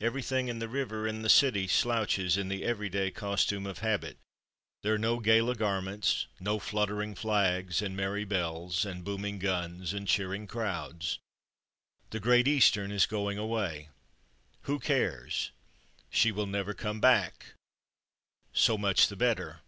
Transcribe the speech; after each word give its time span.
Everything 0.00 0.46
in 0.46 0.60
the 0.60 0.68
river 0.68 1.08
and 1.08 1.24
the 1.24 1.28
city 1.28 1.66
slouches 1.66 2.36
in 2.36 2.46
the 2.48 2.62
every 2.62 2.88
day 2.88 3.10
costume 3.10 3.66
of 3.66 3.80
habit. 3.80 4.16
There 4.82 4.94
are 4.94 4.96
no 4.96 5.18
gala 5.18 5.56
garments, 5.56 6.28
no 6.38 6.60
fluttering 6.60 7.16
flags, 7.16 7.82
and 7.82 7.96
merry 7.96 8.24
bells, 8.24 8.84
and 8.84 9.02
booming 9.02 9.40
guns, 9.40 9.92
and 9.92 10.06
cheering 10.06 10.46
crowds. 10.46 11.18
The 12.10 12.20
Great 12.20 12.46
Eastern 12.46 12.92
is 12.92 13.06
going 13.06 13.38
away 13.38 13.88
who 14.70 14.78
cares? 14.78 15.50
She 16.10 16.30
will 16.30 16.46
never 16.46 16.72
come 16.72 17.00
back 17.00 17.54
so 18.52 18.78
much 18.78 19.08
the 19.08 19.16
better! 19.16 19.62